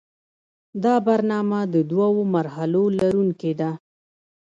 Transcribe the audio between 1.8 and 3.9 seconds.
دوو مرحلو لرونکې ده.